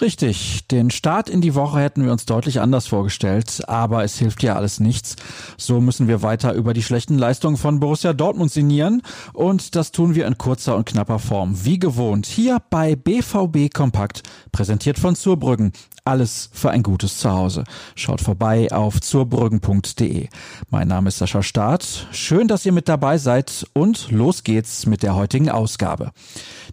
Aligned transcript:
Richtig, 0.00 0.66
den 0.66 0.90
Start 0.90 1.30
in 1.30 1.40
die 1.40 1.54
Woche 1.54 1.78
hätten 1.78 2.04
wir 2.04 2.10
uns 2.10 2.26
deutlich 2.26 2.60
anders 2.60 2.88
vorgestellt, 2.88 3.62
aber 3.68 4.02
es 4.02 4.18
hilft 4.18 4.42
ja 4.42 4.56
alles 4.56 4.80
nichts. 4.80 5.14
So 5.56 5.80
müssen 5.80 6.08
wir 6.08 6.20
weiter 6.20 6.52
über 6.52 6.74
die 6.74 6.82
schlechten 6.82 7.16
Leistungen 7.16 7.56
von 7.56 7.78
Borussia 7.78 8.12
Dortmund 8.12 8.50
sinnieren 8.50 9.02
und 9.34 9.76
das 9.76 9.92
tun 9.92 10.16
wir 10.16 10.26
in 10.26 10.36
kurzer 10.36 10.74
und 10.74 10.86
knapper 10.86 11.20
Form, 11.20 11.64
wie 11.64 11.78
gewohnt, 11.78 12.26
hier 12.26 12.60
bei 12.70 12.96
BVB 12.96 13.72
Kompakt, 13.72 14.24
präsentiert 14.50 14.98
von 14.98 15.14
Zurbrüggen. 15.14 15.72
Alles 16.04 16.50
für 16.52 16.70
ein 16.70 16.82
gutes 16.82 17.18
Zuhause. 17.18 17.64
Schaut 17.94 18.20
vorbei 18.20 18.70
auf 18.72 19.00
zurbrüggen.de. 19.00 20.28
Mein 20.70 20.88
Name 20.88 21.08
ist 21.08 21.18
Sascha 21.18 21.42
Staat. 21.42 22.08
Schön, 22.10 22.48
dass 22.48 22.66
ihr 22.66 22.72
mit 22.72 22.88
dabei 22.90 23.16
seid 23.16 23.64
und 23.72 24.10
los 24.10 24.42
geht's 24.42 24.84
mit 24.84 25.02
der 25.04 25.14
heutigen 25.14 25.48
Ausgabe 25.48 26.12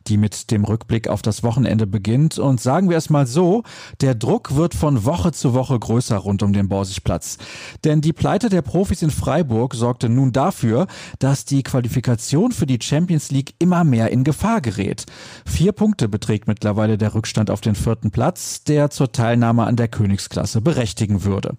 die 0.07 0.17
mit 0.17 0.51
dem 0.51 0.63
Rückblick 0.63 1.07
auf 1.07 1.21
das 1.21 1.43
Wochenende 1.43 1.87
beginnt. 1.87 2.39
Und 2.39 2.61
sagen 2.61 2.89
wir 2.89 2.97
es 2.97 3.09
mal 3.11 3.27
so, 3.27 3.63
der 4.01 4.15
Druck 4.15 4.55
wird 4.55 4.73
von 4.73 5.05
Woche 5.05 5.31
zu 5.31 5.53
Woche 5.53 5.77
größer 5.77 6.17
rund 6.17 6.43
um 6.43 6.53
den 6.53 6.69
Borsigplatz. 6.69 7.37
Denn 7.83 8.01
die 8.01 8.13
Pleite 8.13 8.49
der 8.49 8.61
Profis 8.61 9.01
in 9.01 9.11
Freiburg 9.11 9.75
sorgte 9.75 10.09
nun 10.09 10.31
dafür, 10.31 10.87
dass 11.19 11.45
die 11.45 11.63
Qualifikation 11.63 12.51
für 12.51 12.65
die 12.65 12.79
Champions 12.81 13.31
League 13.31 13.53
immer 13.59 13.83
mehr 13.83 14.11
in 14.11 14.23
Gefahr 14.23 14.61
gerät. 14.61 15.05
Vier 15.45 15.71
Punkte 15.71 16.07
beträgt 16.07 16.47
mittlerweile 16.47 16.97
der 16.97 17.13
Rückstand 17.13 17.51
auf 17.51 17.61
den 17.61 17.75
vierten 17.75 18.11
Platz, 18.11 18.63
der 18.63 18.89
zur 18.89 19.11
Teilnahme 19.11 19.65
an 19.65 19.75
der 19.75 19.87
Königsklasse 19.87 20.61
berechtigen 20.61 21.23
würde. 21.23 21.55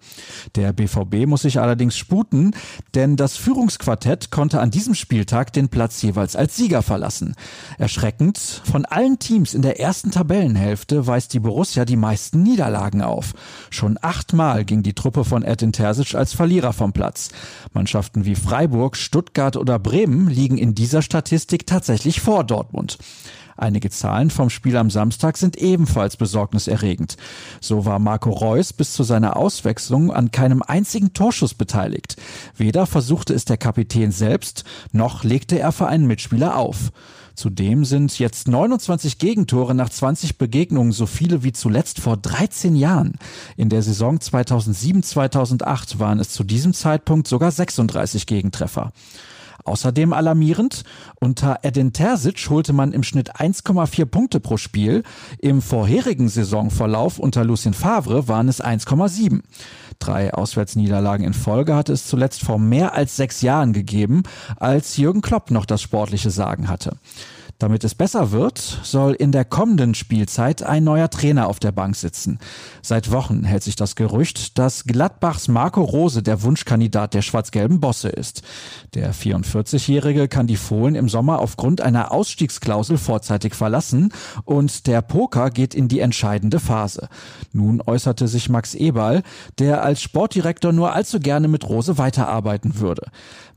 Der 0.55 0.73
BVB 0.73 1.27
muss 1.27 1.43
sich 1.43 1.59
allerdings 1.59 1.97
sputen, 1.97 2.55
denn 2.95 3.15
das 3.15 3.37
Führungsquartett 3.37 4.31
konnte 4.31 4.59
an 4.59 4.71
diesem 4.71 4.95
Spieltag 4.95 5.53
den 5.53 5.69
Platz 5.69 6.01
jeweils 6.01 6.35
als 6.35 6.55
Sieger 6.55 6.81
verlassen. 6.81 7.35
Erschreckend 7.77 8.37
von 8.37 8.85
allen 8.85 9.19
Teams 9.19 9.53
in 9.53 9.61
der 9.61 9.79
ersten 9.79 10.11
Tabellenhälfte 10.11 11.07
weist 11.07 11.33
die 11.33 11.39
Borussia 11.43 11.85
die 11.85 11.95
meisten 11.95 12.41
Niederlagen 12.41 13.03
auf. 13.03 13.33
Schon 13.69 13.99
achtmal 14.01 14.65
ging 14.65 14.81
die 14.81 14.93
Truppe 14.93 15.23
von 15.23 15.43
Edin 15.43 15.71
Terzic 15.71 16.15
als 16.15 16.33
Verlierer 16.33 16.73
vom 16.73 16.93
Platz. 16.93 17.29
Mannschaften 17.73 18.25
wie 18.25 18.35
Freiburg, 18.35 18.97
Stuttgart 18.97 19.55
oder 19.55 19.77
Bremen 19.77 20.27
liegen 20.27 20.57
in 20.57 20.73
dieser 20.73 21.03
Statistik 21.03 21.67
tatsächlich 21.67 22.21
vor 22.21 22.43
Dortmund. 22.43 22.97
Einige 23.57 23.89
Zahlen 23.89 24.29
vom 24.29 24.49
Spiel 24.49 24.77
am 24.77 24.89
Samstag 24.89 25.37
sind 25.37 25.57
ebenfalls 25.57 26.17
besorgniserregend. 26.17 27.17
So 27.61 27.85
war 27.85 27.99
Marco 27.99 28.31
Reus 28.31 28.73
bis 28.73 28.93
zu 28.93 29.03
seiner 29.03 29.35
Auswechslung 29.35 30.11
an 30.11 30.31
keinem 30.31 30.61
einzigen 30.61 31.13
Torschuss 31.13 31.53
beteiligt. 31.53 32.17
Weder 32.57 32.85
versuchte 32.85 33.33
es 33.33 33.45
der 33.45 33.57
Kapitän 33.57 34.11
selbst, 34.11 34.63
noch 34.91 35.23
legte 35.23 35.59
er 35.59 35.71
für 35.71 35.87
einen 35.87 36.07
Mitspieler 36.07 36.57
auf. 36.57 36.91
Zudem 37.35 37.83
sind 37.83 38.19
jetzt 38.19 38.47
29 38.47 39.17
Gegentore 39.17 39.73
nach 39.73 39.89
20 39.89 40.37
Begegnungen 40.37 40.91
so 40.91 41.07
viele 41.07 41.43
wie 41.43 41.51
zuletzt 41.51 41.99
vor 41.99 42.15
13 42.15 42.75
Jahren. 42.75 43.13
In 43.57 43.69
der 43.69 43.81
Saison 43.81 44.19
2007-2008 44.19 45.97
waren 45.97 46.19
es 46.19 46.29
zu 46.29 46.43
diesem 46.43 46.73
Zeitpunkt 46.73 47.27
sogar 47.27 47.51
36 47.51 48.27
Gegentreffer. 48.27 48.91
Außerdem 49.65 50.11
alarmierend, 50.11 50.83
unter 51.19 51.59
Edin 51.63 51.93
Terzic 51.93 52.49
holte 52.49 52.73
man 52.73 52.91
im 52.91 53.03
Schnitt 53.03 53.35
1,4 53.37 54.05
Punkte 54.05 54.39
pro 54.39 54.57
Spiel. 54.57 55.03
Im 55.39 55.61
vorherigen 55.61 56.27
Saisonverlauf 56.27 57.17
unter 57.17 57.45
Lucien 57.45 57.73
Favre 57.73 58.27
waren 58.27 58.49
es 58.49 58.61
1,7. 58.63 59.41
Drei 59.99 60.33
Auswärtsniederlagen 60.33 61.25
in 61.25 61.33
Folge 61.33 61.75
hatte 61.75 61.93
es 61.93 62.07
zuletzt 62.07 62.41
vor 62.41 62.59
mehr 62.59 62.93
als 62.93 63.15
sechs 63.15 63.41
Jahren 63.41 63.71
gegeben, 63.71 64.23
als 64.57 64.97
Jürgen 64.97 65.21
Klopp 65.21 65.49
noch 65.49 65.65
das 65.65 65.81
sportliche 65.81 66.29
Sagen 66.29 66.67
hatte. 66.67 66.97
Damit 67.63 67.85
es 67.85 67.95
besser 67.95 68.31
wird, 68.31 68.57
soll 68.83 69.13
in 69.13 69.31
der 69.31 69.45
kommenden 69.45 69.95
Spielzeit 69.95 70.63
ein 70.63 70.83
neuer 70.83 71.09
Trainer 71.09 71.47
auf 71.47 71.61
der 71.61 71.71
Bank 71.71 71.95
sitzen. 71.95 72.37
Seit 72.81 73.09
Wochen 73.09 73.45
hält 73.45 73.63
sich 73.63 73.77
das 73.77 73.95
Gerücht, 73.95 74.59
dass 74.59 74.83
Gladbachs 74.83 75.47
Marco 75.47 75.81
Rose 75.81 76.21
der 76.21 76.43
Wunschkandidat 76.43 77.13
der 77.13 77.21
schwarz-gelben 77.21 77.79
Bosse 77.79 78.09
ist. 78.09 78.41
Der 78.95 79.13
44-Jährige 79.13 80.27
kann 80.27 80.45
die 80.45 80.57
Fohlen 80.57 80.95
im 80.95 81.07
Sommer 81.07 81.39
aufgrund 81.39 81.79
einer 81.79 82.11
Ausstiegsklausel 82.11 82.97
vorzeitig 82.97 83.55
verlassen 83.55 84.11
und 84.43 84.85
der 84.85 85.01
Poker 85.01 85.49
geht 85.49 85.73
in 85.73 85.87
die 85.87 86.01
entscheidende 86.01 86.59
Phase. 86.59 87.07
Nun 87.53 87.79
äußerte 87.79 88.27
sich 88.27 88.49
Max 88.49 88.75
Eberl, 88.75 89.23
der 89.57 89.83
als 89.83 90.01
Sportdirektor 90.01 90.73
nur 90.73 90.91
allzu 90.91 91.21
gerne 91.21 91.47
mit 91.47 91.69
Rose 91.69 91.97
weiterarbeiten 91.97 92.81
würde. 92.81 93.03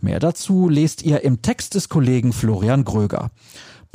Mehr 0.01 0.21
dazu 0.21 0.69
lest 0.69 1.03
ihr 1.03 1.25
im 1.25 1.43
Text 1.43 1.75
des 1.75 1.89
Kollegen 1.89 2.33
Florian 2.33 2.85
Gröger. 2.85 3.33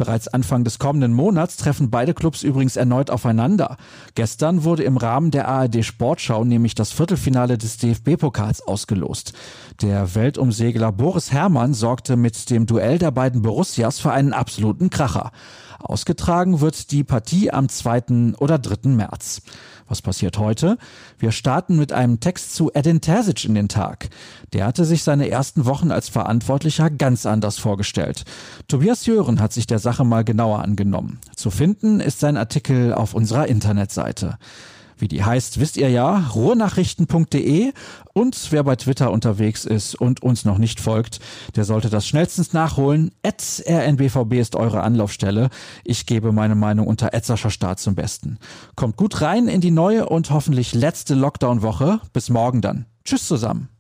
Bereits 0.02 0.28
Anfang 0.28 0.64
des 0.64 0.80
kommenden 0.80 1.14
Monats 1.14 1.58
treffen 1.58 1.92
beide 1.92 2.16
Clubs 2.16 2.42
übrigens 2.42 2.76
erneut 2.76 3.12
aufeinander. 3.12 3.78
Gestern 4.16 4.64
wurde 4.64 4.82
im 4.82 4.98
Rahmen 4.98 5.30
der 5.30 5.48
ARD 5.48 5.86
Sportschau 5.86 6.44
nämlich 6.44 6.74
das 6.74 6.92
Viertelfinale 6.92 7.60
des 7.60 7.78
DFB-Pokals 7.78 8.68
ausgelost. 8.68 9.34
Der 9.84 10.16
Weltumsegler 10.16 10.92
Boris 10.92 11.32
Herrmann 11.32 11.76
sorgte 11.76 12.16
mit 12.16 12.50
dem 12.50 12.66
Duell 12.66 12.98
der 12.98 13.12
beiden 13.12 13.44
Borussias 13.44 14.00
für 14.00 14.12
einen 14.12 14.34
absoluten 14.34 14.90
Kracher. 14.90 15.32
Ausgetragen 15.84 16.62
wird 16.62 16.92
die 16.92 17.04
Partie 17.04 17.52
am 17.52 17.70
2. 17.70 18.36
oder 18.40 18.60
3. 18.60 18.90
März. 18.90 19.42
Was 19.88 20.02
passiert 20.02 20.38
heute? 20.38 20.78
Wir 21.20 21.32
starten 21.32 21.78
mit 21.78 21.92
einem 21.92 22.20
Text 22.20 22.56
zu 22.56 22.72
Edin 22.74 23.02
Terzic 23.02 23.44
in 23.44 23.56
den 23.56 23.68
Tag. 23.68 24.10
Der 24.54 24.66
hatte 24.66 24.86
sich 24.86 25.04
seine 25.04 25.30
ersten 25.30 25.66
Wochen 25.66 25.92
als 25.92 26.08
Verantwortlicher 26.08 26.90
ganz 26.90 27.26
anders 27.26 27.58
vorgestellt. 27.58 28.24
Tobias 28.68 29.06
Jören 29.06 29.42
hat 29.42 29.52
sich 29.52 29.68
der 29.68 29.80
Sache 29.80 30.06
mal 30.06 30.24
genauer 30.24 30.60
angenommen. 30.60 31.20
Zu 31.36 31.52
finden 31.52 32.00
ist 32.00 32.22
sein 32.22 32.38
Artikel 32.38 32.94
auf 32.94 33.14
unserer 33.14 33.48
Internetseite. 33.48 34.38
Wie 35.02 35.08
die 35.08 35.24
heißt, 35.24 35.60
wisst 35.60 35.78
ihr 35.78 35.90
ja, 35.90 36.30
ruhrnachrichten.de 36.36 37.74
und 38.14 38.52
wer 38.52 38.64
bei 38.64 38.76
Twitter 38.76 39.12
unterwegs 39.12 39.66
ist 39.66 39.96
und 39.96 40.22
uns 40.22 40.46
noch 40.46 40.60
nicht 40.60 40.80
folgt, 40.80 41.20
der 41.56 41.66
sollte 41.66 41.90
das 41.90 42.08
schnellstens 42.08 42.54
nachholen. 42.54 43.12
Rnbvb 43.26 44.40
ist 44.40 44.56
eure 44.56 44.84
Anlaufstelle. 44.84 45.50
Ich 45.84 46.06
gebe 46.06 46.32
meine 46.32 46.56
Meinung 46.56 46.86
unter 46.86 47.16
Etzerscher 47.16 47.50
Start 47.50 47.80
zum 47.80 47.96
Besten. 47.96 48.38
Kommt 48.76 48.96
gut 48.96 49.22
rein 49.22 49.48
in 49.48 49.60
die 49.60 49.72
neue 49.72 50.08
und 50.08 50.30
hoffentlich 50.30 50.76
letzte 50.76 51.16
Lockdown-Woche. 51.16 52.00
Bis 52.14 52.30
morgen 52.30 52.62
dann. 52.62 52.86
Tschüss 53.04 53.28
zusammen. 53.28 53.71